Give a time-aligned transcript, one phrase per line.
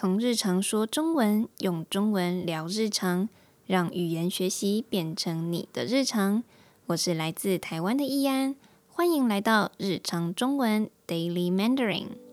[0.00, 3.28] 从日常说中文，用中文聊日常，
[3.66, 6.44] 让语言学习变成你的日常。
[6.86, 8.54] 我是来自台湾的易安，
[8.86, 12.27] 欢迎来到日常中文 Daily Mandarin。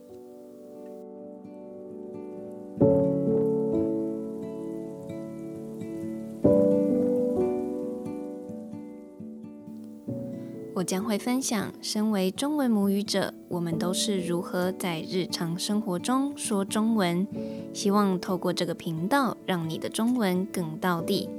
[10.75, 17.25] 我将会分享，身为中文母语者，我们都是如何在日常生活中说中文。
[17.73, 21.29] 希望透过这个频道，让你的中文更到地。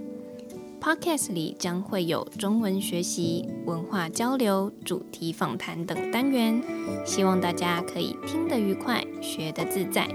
[0.81, 6.63] Podcast 里将会有中文学习、文化交流、主题访谈等单元，
[7.05, 10.09] 希望大家可以听得愉快，学得自在。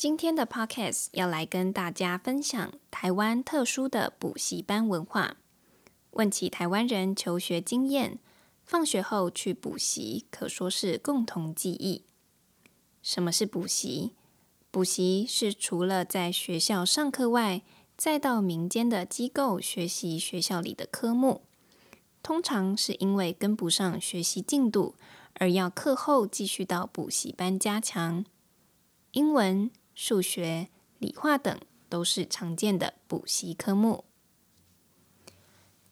[0.00, 5.36] 今天的 podcast 要来跟大家分享台湾特殊的补习班文化。
[6.12, 8.18] 问起台湾人求学经验，
[8.64, 12.04] 放学后去补习可说是共同记忆。
[13.02, 14.12] 什么是补习？
[14.70, 17.60] 补习是除了在学校上课外，
[17.98, 21.42] 再到民间的机构学习学校里的科目。
[22.22, 24.94] 通常是因为跟不上学习进度，
[25.34, 28.24] 而要课后继续到补习班加强
[29.10, 29.70] 英文。
[30.02, 34.06] 数学、理化等都是常见的补习科目。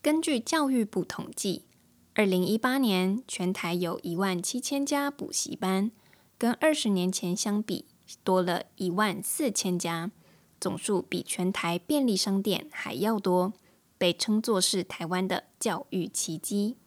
[0.01, 1.67] 根据教育部统计，
[2.15, 5.91] 二零一八年全台有一万七千家补习班，
[6.39, 7.85] 跟二十年前相比
[8.25, 10.11] 多了一万四千家，
[10.59, 13.53] 总数比全台便利商店还要多，
[13.99, 16.79] 被称作是台湾的教育奇迹。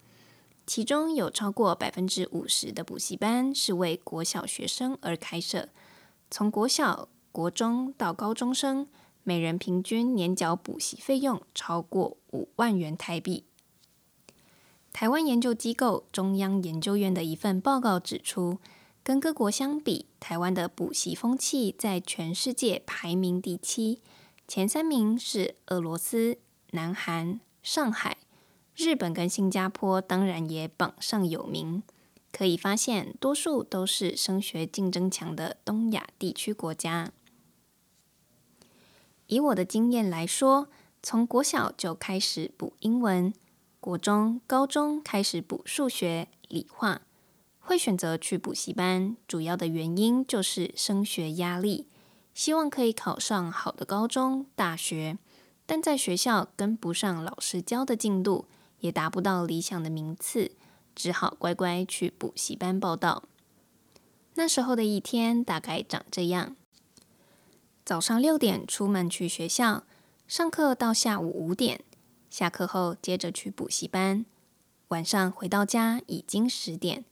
[0.65, 5.69] 其中有超过百分之五十的补习班是为国小学生而开设。
[6.33, 8.87] 从国小、国中到高中生，
[9.21, 13.43] 每人平均年缴补习费用超过五万元台币。
[14.93, 18.59] 台湾研究机构中央研究院的一份报告指出，
[19.03, 23.99] 跟各国相比，台湾的补习风气在全世界排名第七，
[24.47, 26.37] 前三名是俄罗斯、
[26.71, 28.15] 南韩、上海、
[28.73, 31.83] 日本跟新加坡，当然也榜上有名。
[32.31, 37.11] 可以发现，多数都是升学竞争强的东亚地区国家。
[39.27, 40.69] 以我的经验来说，
[41.03, 43.33] 从国小就开始补英文，
[43.79, 47.01] 国中、高中开始补数学、理化。
[47.63, 51.87] 会选择去补习班，主要的原因就是升学压力，
[52.33, 55.17] 希望可以考上好的高中、大学，
[55.65, 58.47] 但在学校跟不上老师教的进度，
[58.79, 60.51] 也达不到理想的名次。
[60.95, 63.23] 只好乖乖去补习班报道。
[64.35, 66.55] 那时候的一天大概长这样：
[67.83, 69.83] 早上六点出门去学校
[70.27, 71.83] 上课，到下午五点
[72.29, 74.25] 下课后接着去补习班，
[74.87, 77.03] 晚上回到家已经十点。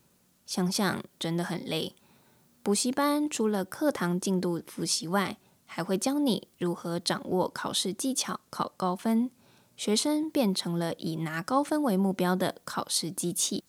[0.45, 1.93] 想想真的很累。
[2.63, 9.29] 补习班除了课堂进度复习外，还会教你如何掌握考试技巧，考高分。
[9.77, 13.63] 学生变成了以拿高分为目标的考试机器。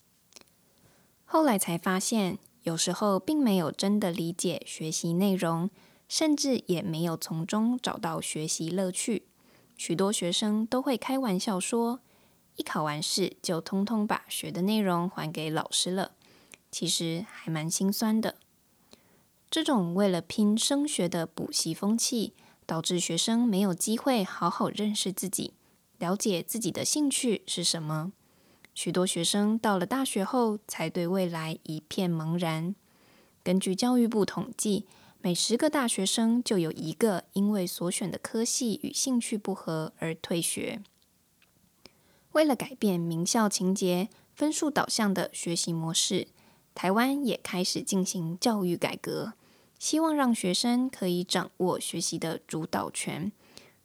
[1.32, 5.70] 后来才发现，有时候并没有真的理解学习内容，
[6.08, 9.22] 甚至也没有从中找到学习乐趣。
[9.76, 12.00] 许多学生都会开玩笑说
[12.58, 16.10] ：“一考完试就通通把学的内容还给老师了。”
[16.72, 18.34] 其实还蛮心酸的。
[19.48, 22.32] 这种为了拼升学的补习风气，
[22.66, 25.54] 导致学生没有机会好好认识自己。
[26.00, 28.10] 了解自己的兴趣是什么？
[28.74, 32.74] 许多学生到了大学后，才对未来一片茫然。
[33.42, 34.86] 根据教育部统计，
[35.20, 40.80] 每十个大学生就有一个因为所选的科系与兴趣不合而退学。
[42.32, 46.28] 为了改变名校情节、分数导向的学习模式，
[46.74, 49.32] 台湾也开始进行教育改革，
[49.78, 53.32] 希望让学生可以掌握学习的主导权。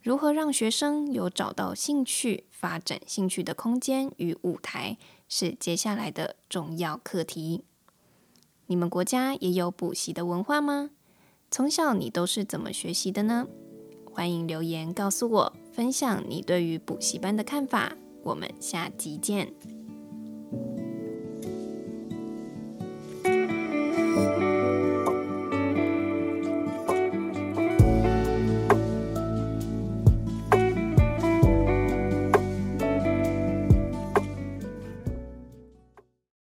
[0.05, 7.63] 如何让学生有找到兴趣、发展兴趣的空间与舞台，是接下来的重要课题。
[8.67, 10.91] 你们国家也有补习的文化吗？
[11.49, 13.47] 从小你都是怎么学习的呢？
[14.05, 17.97] 欢迎留言告诉我，分享你对于补习班的看法。
[18.21, 19.74] 我们下集见。